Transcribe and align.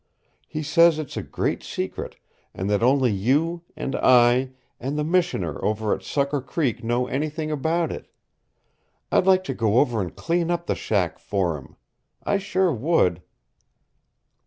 He 0.47 0.63
says 0.63 0.97
it's 0.97 1.15
a 1.15 1.21
great 1.21 1.61
secret, 1.61 2.15
and 2.55 2.71
that 2.71 2.81
only 2.81 3.11
you, 3.11 3.61
and 3.77 3.95
I, 3.95 4.49
and 4.79 4.97
the 4.97 5.03
Missioner 5.03 5.63
over 5.63 5.93
at 5.93 6.01
Sucker 6.01 6.41
Creek 6.41 6.83
know 6.83 7.05
anything 7.05 7.51
about 7.51 7.91
it. 7.91 8.11
I'd 9.11 9.27
like 9.27 9.43
to 9.43 9.53
go 9.53 9.77
over 9.77 10.01
and 10.01 10.15
clean 10.15 10.49
up 10.49 10.65
the 10.65 10.73
shack 10.73 11.19
for 11.19 11.55
him. 11.55 11.75
I 12.23 12.39
sure 12.39 12.73
would." 12.73 13.21